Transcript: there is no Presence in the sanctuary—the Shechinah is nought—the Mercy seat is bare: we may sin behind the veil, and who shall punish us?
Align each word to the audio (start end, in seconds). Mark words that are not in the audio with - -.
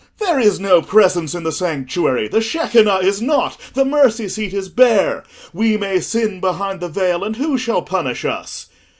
there 0.17 0.39
is 0.39 0.59
no 0.59 0.81
Presence 0.81 1.35
in 1.35 1.43
the 1.43 1.51
sanctuary—the 1.51 2.39
Shechinah 2.41 3.01
is 3.03 3.21
nought—the 3.21 3.85
Mercy 3.85 4.27
seat 4.27 4.51
is 4.51 4.67
bare: 4.67 5.23
we 5.53 5.77
may 5.77 5.99
sin 5.99 6.39
behind 6.39 6.79
the 6.79 6.89
veil, 6.89 7.23
and 7.23 7.35
who 7.35 7.55
shall 7.55 7.83
punish 7.83 8.25
us? 8.25 8.65